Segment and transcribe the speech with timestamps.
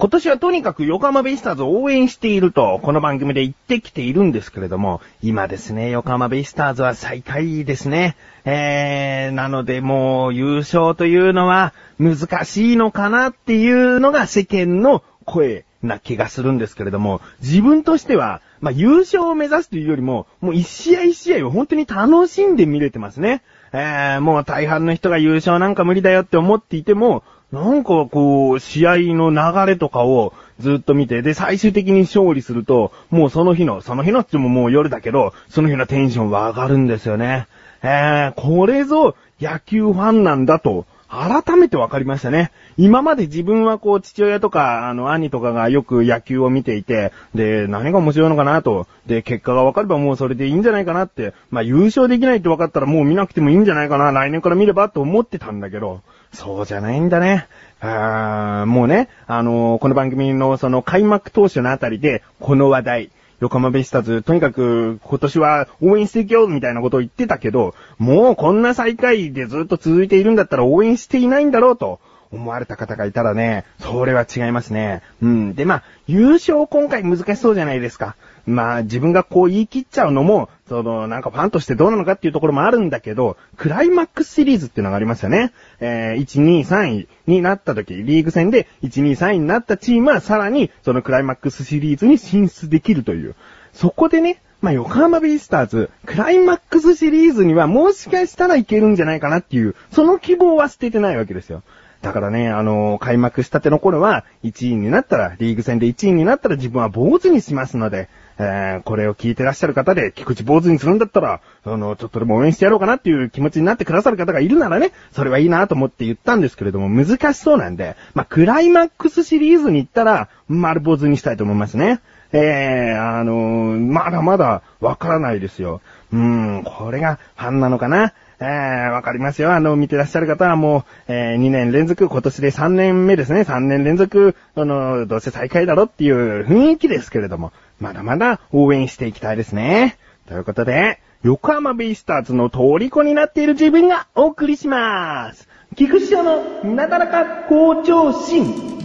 [0.00, 8.14] 今年はとにかく横浜ベイスターズを応援していると、この番組で言ってきているんですけれども、今ですね、横浜ベイスターズは最下位ですね。
[8.44, 23.42] えー、なのでもう優勝というのは難しいのかなっていうのが世間の声な気がするんですけれども、自分としては、まあ、優勝を目指すというよりも、もう一試合一試合を本当に楽しんで見れてますね。
[23.72, 37.46] えー、もう大半の人が優勝なんか無理だよって思っていても、なんかこう、試合の流れとかをずっと見て、で、最終的に勝利すると、もうその日の、その日のってももう夜だけど、その日のテンションは上がるんですよね。
[37.82, 42.52] えー、これぞ野球ファンなんだと、改めて分かりましたね。
[42.76, 57.46] 今まで自分はこう父親とか、あの兄とかがよく野球を見ていて、で、何が面白いのかなと、で、結果が分かればもうそれでいいんじゃないかなって、まあ優勝できないって分かったらもう見なくてもいいんじゃないかな、来年から見ればと思ってたんだけど、そうじゃないんだね。
[57.80, 72.00] あーもうね、あのー、この番組のその開幕当初のあたりで、この話題、横浜ベイスターズ、とにかく今年は応援していけよみたいなことを言ってたけど、もうこんな最下位でずっと続いているんだったら応援していないんだろうと。
[72.30, 75.02] 思われた方がいたらね、それは違いますね。
[75.22, 75.54] うん。
[75.54, 78.16] で、まあ、優勝今回難しそうじゃないですか。
[78.48, 85.52] まあ、自分がこう言い切っちゃうのも、その、なんかファンとしてどうなのかっていうところもあるんだけど、クライマックスシリーズっていうのがありますよね。
[85.80, 93.34] えー、1、2、3位になった時、リーグ戦で1、2、3位になったチームはさらに、そのクライマックスシリーズに進出できるという。
[93.74, 101.62] そこでね、まあ、横浜ベイスターズ、クライマックスシリーズにはもしかしたらいけるんじゃないかなっていう、その希望は捨ててないわけですよ。
[102.02, 108.08] だからね、あのー、開幕したての頃は、1位になったら、リーグ戦で1位になったら自分は坊主にしますので、
[108.38, 122.00] えー、これを聞いてらっしゃる方で、菊池坊主にするんだったら、あの、ちょっとでも応援してやろうかなっていう気持ちになってくださる方がいるならね、それはいいなと思って言ったんですけれども、難しそうなんで、まあ、クライマックスシリーズに行ったら、丸坊主にしたいと思いますね。
[122.32, 125.80] えー、あのー、まだまだわからないですよ。
[126.12, 129.52] うーん、これがファンなのかなえー、わかりますよ。
[129.52, 133.40] あの、見てらっしゃる方はもう、えー、2年連続、今年で3年目ですね。
[133.40, 139.98] 3年連続、あの、どうせ再開だろっていう雰囲気ですけれども、まだまだ応援していきたいですね。
[140.26, 145.48] ということで、横浜ベイスターズの虜になっている自分がお送りします。
[145.76, 148.77] 菊池賞のなだらか校長心。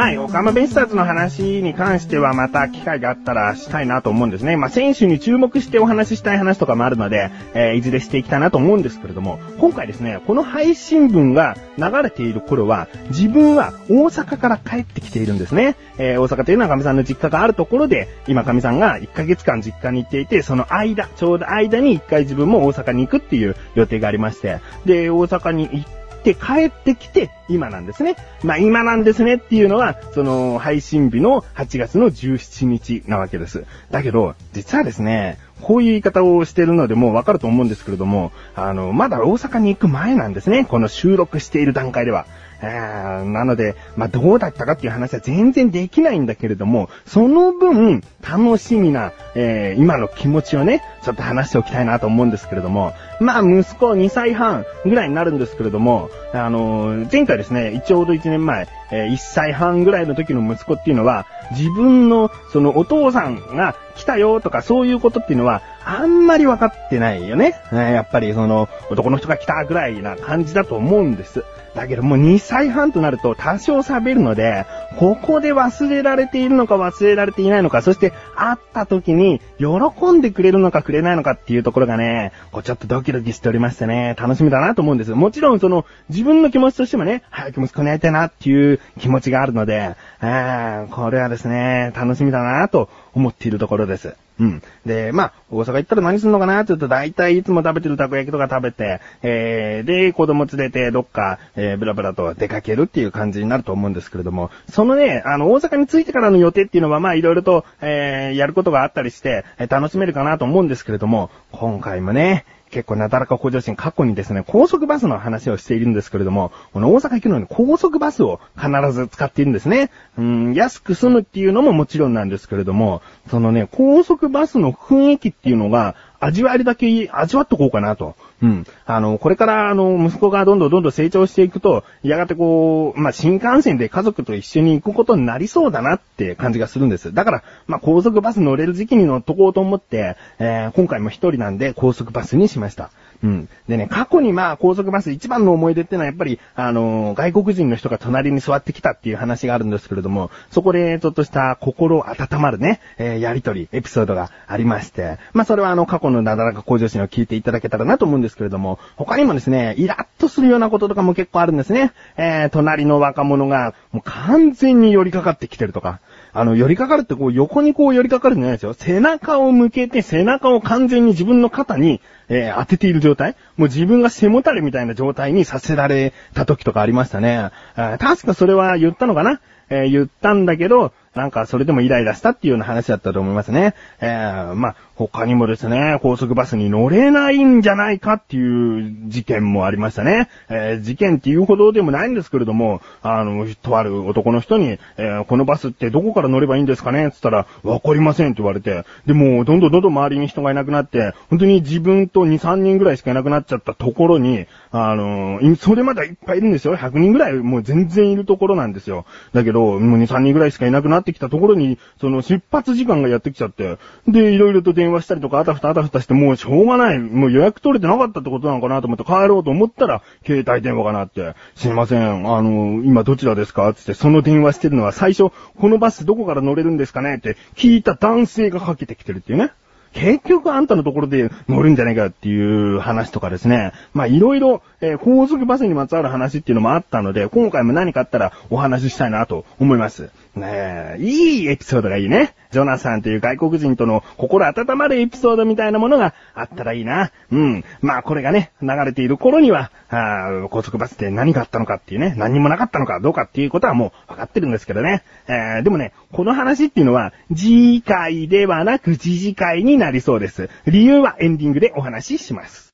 [0.00, 4.56] まあ、横浜ベイスターズの話に関してはまた機会があったらしたいなと思うんですね。
[4.56, 15.76] まあ、選手に注目してお話ししたい話とかもあるので、えー、いずれしていきたいなと思うんですけれども、今回ですね、この配信文が流れている頃は、自分は大阪から帰ってきているんですね。
[15.98, 25.99] えー、大阪というのは神さんの実家があるところで、今神さんが1ヶ月間実家に行っていて、その間、ちょうど間に1回自分も大阪に行くっていう予定がありまして、で、大阪に行って
[26.34, 28.16] 帰ってきて、今なんですね。
[28.42, 33.64] まあ今なんですねっていうのは、その配信日の8月の17日なわけです。
[33.90, 40.64] だけど、実はですね、こういう言い方をしてるのでもうわかると思うんですけれども、あの、まだ大阪に行く前なんですね。
[40.64, 42.26] この収録している段階では。
[42.62, 67.54] えなので、まあ、どうだったかっていう話は全然できないんだけれども、その分、楽しみな、えー、今の気持ちをね、ちょっと話しておきたいなと思うんですけれども、まあ、息子2歳半ぐらいになるんですけれども、あのー、前回ですね、ちょうど1年前、えー、1歳半ぐらいの時の息子っていうのは、自分の、そのお父さんが来たよとかそういうことっていうのは、あんまり分かってないよね。
[67.72, 71.44] やっぱりその、男の人が来たぐらいな感じだと思うんです。
[71.74, 74.66] だけどもう2歳半となると多少喋るので、
[74.98, 85.12] ここで忘れられているのか忘れられていないのか、そして会った時に喜んでくれるのかくれないのかっていうところがね、こうちょっとドキドキしておりましてね、楽しみだなと思うんです。
[85.12, 94.14] もちろんその自分の気持ちとしてもね、早く息子に会いたいなっていう気持ちがあるので、あこれはですね、楽しみだなと思っているところです。
[94.38, 94.62] うん。
[94.86, 96.60] で、まあ、大阪行ったら何すんのかな？
[96.60, 119.90] って言うと、大体いつも食べてるたこ焼きとか食べて、えー、で、子供連れてどっか、えー、ブラブラと出かけるっていう感じになると思うんですけれども、そのね、あの、大阪に着いてからの予定っていうのは、まあ、いろいろと、えー、やることがあったりして、え、楽しめるかなと思うんですけれども、今回もね、結構なだらか向上心過去にですね、高速バスの話をしているんですけれども、この大阪行くのに高速バスを必ず使っているんですね。
[120.16, 128.14] うん、安く済むっていうのももちろんなんですけれども、そのね、高速バスの雰囲気っていうのが味わえるだけ味わっとこうかなと。
[128.42, 128.66] うん。
[128.86, 137.12] あの、これからあの、息子がどんどんどんどん成長していくと、やがてこう、まあ、新幹線で家族と一緒に行くことになりそうだなって感じがするんです。
[137.12, 142.90] だから、まあ、高速バス乗れる時期に乗っとこうと思って、えー、今回も一人なんで高速バスにしました。
[143.22, 143.48] うん。
[143.68, 161.92] でね、過去にまあ高速バス一番の思い出ってのはやっぱり、あのー、外国人の人が隣に座ってきたっていう話があるんですけれども、そこでちょっとした心温まるね、えー、やりとり、エピソードがありまして、まあそれはあの過去のなだらか向上心を聞いていただけたらなと思うんですけれども、他にもですね、イラッとするようなこととかも結構あるんですね。
[162.16, 166.00] えー、隣の若者が、もう完全に寄りかかってきてるとか、
[166.32, 168.72] あの、寄りかかるってこう横にこう寄りかかるんじゃないですよ。
[168.72, 177.50] 背中を向けて背中を完全に自分の肩に、えー、当てている状態もう自分が背もたれみたいな状態にさせられた時とかありましたね。
[177.74, 179.40] 確かそれは言ったのかな？
[179.72, 183.74] えー、言ったんだけど、なんかそれでもイライラしたっていうような話だったと思いますね。
[184.00, 184.76] えー、まあ、
[185.08, 190.28] 他にもですね、高速バスに乗れないんじゃないかっていう事件もありましたね。
[190.48, 206.76] えー、事件っていうほどでもないんですけれども、あの、とある男の人に、えー、このバスってどこから乗ればいいんですかねって言ったら、わかりませんって言われて、でも、どんどんどんどん周りに人がいなくなって、本当に自分と2、3人ぐらいしかいなくなっちゃったところに、あの、それまではいっぱいいるんですよ。
[206.76, 209.06] 100人ぐらいもう全然いるところなんですよ。
[209.32, 216.98] だけど、もう2、3人ぐらいしかいなくなってきたところに、その出発時間がやってきちゃって、で、いろいろと電話話したりとか、あたふたあたふたして、もうしょうがない。
[216.98, 223.72] もう予約取れてなかったってことなのかなと思って帰ろうと思ったら、携帯電話が鳴って、すいません、あの、今どちらですか？
[223.74, 227.16] つって、その電話してるのは最初、このバスどこから乗れるんですかね？
[227.16, 229.52] って聞いた男性がかけてきてるっていうね。
[229.92, 233.72] 結局あんたのところで乗るんじゃないかっていう話とかですね。
[233.92, 240.10] まあいろいろ、えー、高速バスにまつわる話っていうのもあったので、今回も何かあったらお話ししたいなと思います。
[240.36, 242.34] ねえ、いいエピソードがいいね。
[242.52, 247.10] ジョナサンという外国人との心温まるエピソードみたいなものがあったらいいな。
[247.32, 247.64] うん。
[247.80, 255.02] まあこれがね、流れている頃には、あ高速バスって何があったのかっていうね、何もなかったのかどうかっていうことはもう分かってるんですけどね。
[255.26, 260.48] えー、でもね、この話っていうのは、次回ではなく次次回になりそうです。
[260.66, 262.72] 理由はエンディングでお話しします。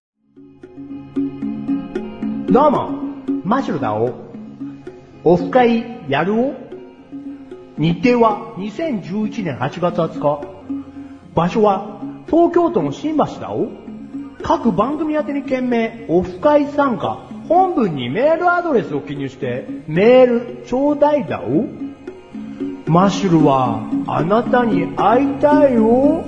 [2.51, 2.91] どうも、
[3.45, 4.15] マシュルだお。
[5.25, 6.66] オフ会やるお？
[7.79, 10.49] 日程は2011年8月20日。
[11.35, 13.69] 場所は東京都の新橋だお。
[14.43, 17.29] 各番組宛に件名、オフ会参加。
[17.49, 21.67] 本文にメールアドレスを記入して、メールちょうだいだお。
[22.91, 26.25] マッシュルは、あなたに会いたいよ。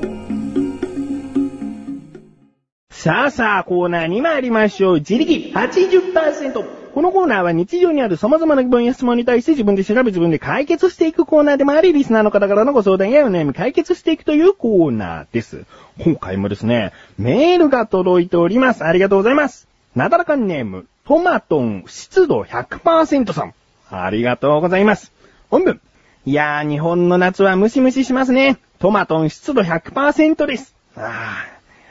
[2.91, 4.95] さあさあ、コーナーに参りましょう。
[4.97, 6.88] 自力80%。
[6.99, 15.65] このコーナーは日常にある様々な疑問や質問に対して自分で調べ自分で解決していくコーナーでもあり、リスナーの方からのご相談やお悩み解決していくというコーナーです。
[16.01, 18.85] 今回もですね、メールが届いております。
[18.85, 19.69] ありがとうございます。
[19.95, 23.55] なだらかんネーム、トマトン湿度100%さん。
[23.93, 25.13] ありがとうございます。
[25.51, 25.81] 本文。
[26.27, 28.59] いやー、日本の夏はムシムシしますね。
[28.81, 30.75] トマトン湿度100%です。
[30.97, 31.45] あ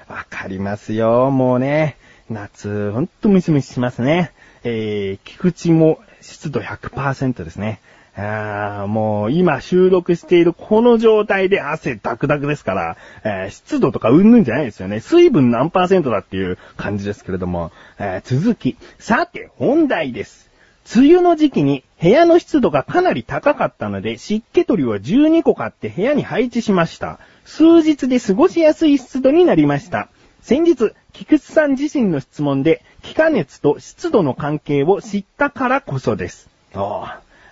[0.09, 1.31] ー、わかりますよ。
[1.31, 1.95] もうね、
[2.29, 4.33] 夏、ほんとムシムシしますね。
[4.67, 7.79] えー、菊池も湿度100%ですね。
[8.19, 14.99] あーもう今収録しているこの状態で汗ダクダクですから、えー、湿度とかうんぬんじゃないですよね。
[14.99, 18.75] 水分何パーセントだっていう感じですけれども、えー、続き。
[18.97, 20.49] さて、本題です。
[20.95, 27.19] 梅雨の時期に部屋の湿度がかなり高かったので湿気取りを12個買って部屋に配置しました。
[27.45, 30.09] 数日で過ごしやすい湿度になりました。
[30.41, 36.49] 先日、菊池さん自身の質問で、気化熱と湿度の関係を知ったからこそです。
[36.75, 37.05] お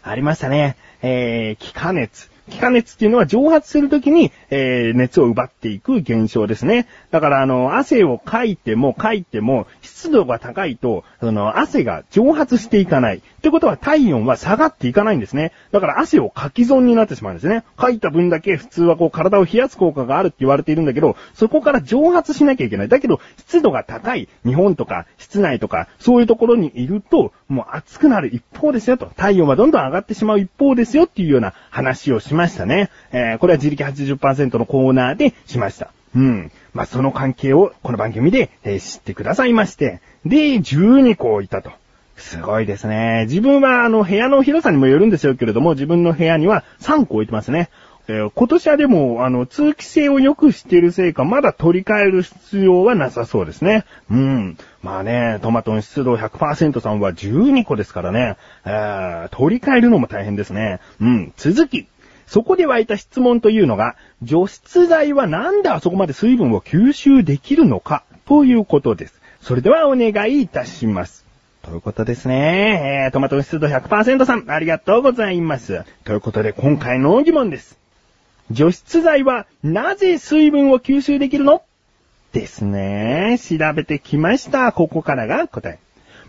[0.03, 0.77] ありましたね。
[1.01, 2.29] えー、気化熱。
[2.49, 6.87] 気化熱っていうのは蒸発するときに、えー、熱を奪っていく現象ですね。
[7.11, 13.17] だから、あの、汗をかいてもかいても、湿度が高いと、その、汗が蒸発していかない。
[13.17, 15.51] ってことは体温は下がっていかないんですね。
[15.71, 17.63] だから汗をかき損になってしまうんですね。
[17.77, 22.87] かいた分だけ普通はこう体を冷やす効果があるって言われているんだけど、そこから蒸発しなきゃいけない。
[22.87, 29.11] だけど、湿度が高い日本とか室内とか、そういうところにいると、もう暑くなる一方ですよと。
[29.15, 32.89] 体温はどんどん上がってしまう一方ですよっていうような話をしましたね。
[33.11, 35.91] えー、これは自力80%のコーナーでしました。
[36.15, 36.51] うん。
[36.73, 41.71] まあ、その関係をこの番組で、えー、知ってくださいまして、で、12個いたと。
[42.17, 43.25] すごいですね。
[43.27, 47.69] 自分はあの部屋の広さにもよるんですよけれども、自分の部屋には3個置いてますね。
[48.07, 53.83] えー、今年はでも、あの、通気性を良くしているせいか、まだ取り替える必要はなさそうですね。
[54.11, 54.57] うん。
[54.83, 58.37] まあね、トマトの湿度100%さんは12個ですからね。
[58.63, 60.79] えー、取り替えるのも大変ですね。
[61.01, 61.33] うん。
[61.35, 61.87] 続き。
[62.27, 69.21] そこで湧いた質問というのが、除湿剤はなんであそこまで水分を吸収できるのかということです。
[69.41, 71.25] それではお願いいたします。
[71.61, 73.05] ということですね。
[73.05, 75.83] えー、トマト湿度100%さん、ありがとうございます。
[76.03, 77.77] ということで、今回の疑問です。
[78.51, 81.63] 除湿剤はなぜ水分を吸収できるの？
[82.33, 83.39] ですね。
[83.39, 84.71] 調べてきました。
[84.71, 85.79] ここからが答え。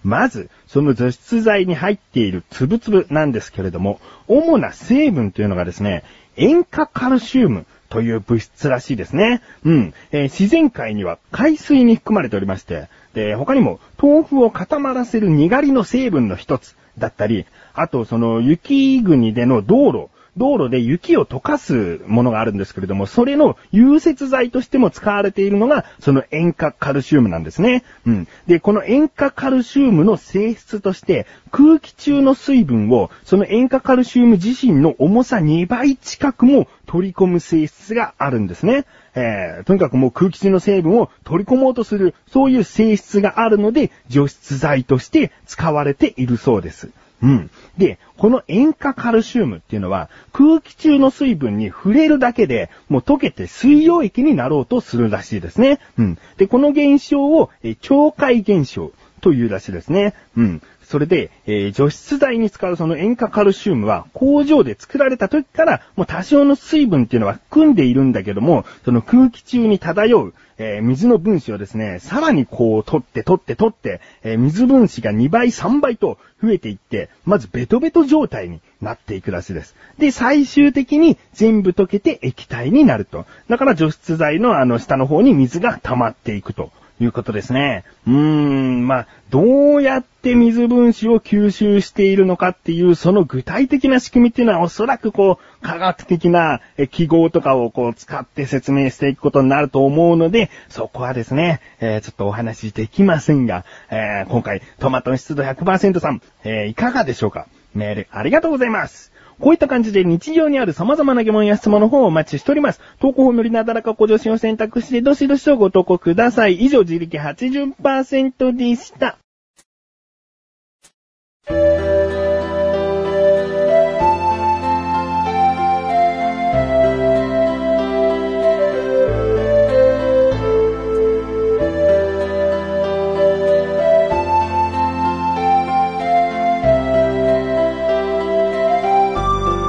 [0.06, 6.04] まず、その除湿剤に入っている粒々なんですけれども、主な成分というのがですね、
[6.36, 9.42] 塩化カルシウムという物質らしいですね。
[9.64, 9.94] うん。
[10.12, 17.44] えー、自然界には海水に含まれておりまして、で、他にも豆腐を固まらせるにがりの成分の一つだったり、
[17.74, 27.84] あとその雪国での道路、道路で雪を溶かすものがあるんですけれども、それの融雪剤としても使われているのが、その塩化カルシウムなんですね。
[28.06, 28.28] うん。
[28.46, 38.84] で、この塩化カルシウムの性質として、空気中の水分を、その塩化カルシウム自身の重さ2倍近くも取り込む性質があるんですね。
[39.14, 46.90] えー、とにかくもう空気中の成分を取り込もうとする、そういう性質があるので、除湿剤として使われているそうです。
[47.22, 47.50] うん。
[47.78, 55.78] で、この塩化カルシウムっていうのは空気中の水分に触れるだけでもう溶けて水溶液になろうとするらしいですね。
[55.98, 56.18] うん。
[56.36, 58.92] で、この現象を、え境界現象
[59.26, 60.14] というらしいですね。
[60.36, 60.62] うん。
[60.84, 79.74] それで、えー、除湿剤に使うその塩化カルシウムは工場で作られた時からもう多少の水分っていうのは含んでいるんだけども、その空気中に漂う、えー、水の分子をですね、さらにこう取って取って取って、えー、水分子が2倍3倍と増えていって、まずベトベト状態になっていくらしいです。
[79.98, 83.26] で、最終的に全部溶けて液体になると。
[83.48, 86.70] だから除湿剤のあの下の方に水が溜まっていくと。
[87.00, 87.84] いうことですね。
[88.06, 96.60] うーん、まあ、どうやって水分子を吸収しているのかっていう、その具体的な仕組みっていうのはおそらくこう、科学的な
[96.90, 107.46] 記号とかをこう使って説明していくことになると思うので、そこはですね、えー、ちょっとお話しできませんが、えー、今回トマトの湿度100%さん、えー、いかがでしょうか？
[107.74, 109.12] メールありがとうございます。
[109.40, 112.80] こういった感じで日常にある様々な疑問や質問の方をお待ちしております。
[113.00, 116.56] 投稿法よりなだらかご助身を選択してどしどしとご投稿ください。
[116.56, 119.18] 以上、自力80%でした。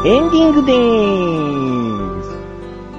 [0.07, 2.29] エンディングでーす。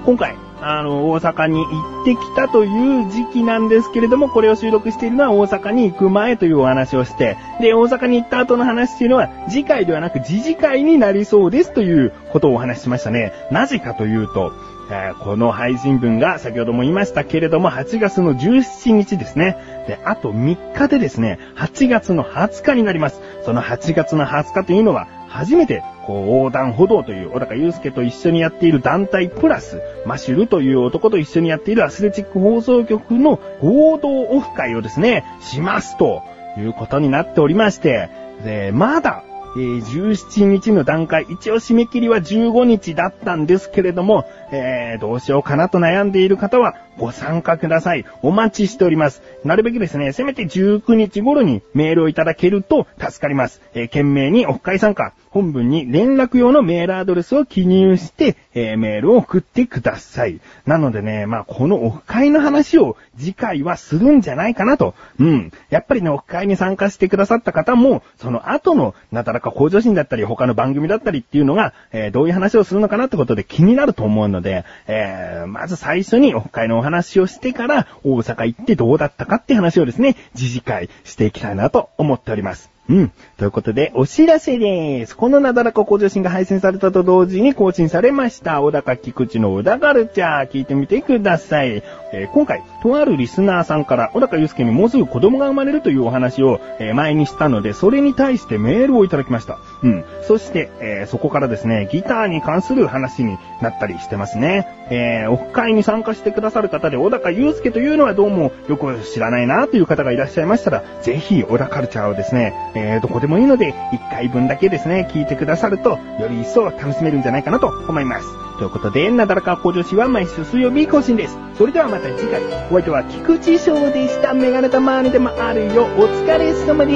[0.05, 13.33] 今回、あの、大阪に行ってきたという時期なんですけれども、これを収録しているのは大阪に行く前というお話をして、で、大阪に行った後の話っていうのは、次回ではなく次次回になりそうですということをお話ししましたね。
[13.51, 14.53] なぜかというと、
[14.91, 19.57] えー、この配信分が先ほども言いましたけれども、8月の17日ですね。
[19.87, 23.23] で、あと3日でですね、8月の20日になります。
[23.47, 36.23] その8月の20日というのは、初めて、こう、横断歩道という、小高祐介と一緒にやっている団体プラス、マシュルという男と一緒にやっているアスレチック放送局の合同オフ会をですね、しますと
[36.57, 38.09] いうことになっておりまして、
[38.45, 39.23] で、まだ、
[39.57, 48.05] えー、17日の段階、一応締め切りは15日だったんですけれども、えー、どうしようかなと悩んでいる方はご参加ください。
[48.23, 49.23] お待ちしております。
[49.45, 53.63] なるべくですね、せめて19日頃にメールをいただけると助かります。
[53.75, 60.41] えー、懸命にオフ会参加、本文に連絡用のメールアドレスを記入して、えー、メールを送ってください。
[60.67, 64.95] なのでね、まあ、このオフ会の話を次回はするんじゃないかなと。
[65.19, 65.53] うん。
[65.71, 82.78] やっぱりね、オフ会に参加してくださった方も、その後の、なだらか向上心だったり、他の番組だったりっていうのが、えー、どういう話をするのかなってことで気になると思うので、えー、まず最初にオフ会のお話をしてから、大阪行ってどうだったかって話をですね、次次回していきたいなと思っております。
[82.89, 83.13] うん。
[83.37, 85.15] ということで、お知らせです。
[85.15, 88.63] このなだらか向上心が配信されたと同時に更新されました。
[88.63, 91.83] 小高菊池の小高カルチャー、聞いてみてください。
[92.13, 99.59] えー、今回、とあるリスナーさんから、小高祐介にもうすぐ子供が生まれるというお話を、えー、前にしたので、それに対してメールをいただきました。
[99.83, 100.05] うん。
[100.23, 104.67] そして、えー、そこからですね、ギターに関する話になったりしてますね。
[104.91, 118.49] えー、オフ会に参加してくださる方で、小高祐介というのはどうもよく知らないなという方がいらっしゃいましたら、ぜひ、小高カルチャーをですね、えー、どこでもいいので、1回分だけですね、聞いてくださると、より一層楽しめるんじゃないかなと思います。
[118.59, 121.39] ということで、なだらか向上心は毎週水曜日更新です。
[121.57, 124.35] それではまた次回、お相手は菊池翔でした。
[124.35, 125.85] メガネたまにでもあるよ。
[125.85, 126.93] お疲れ様で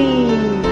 [0.67, 0.72] す。